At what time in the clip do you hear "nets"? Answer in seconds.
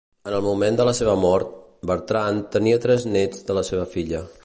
3.19-3.49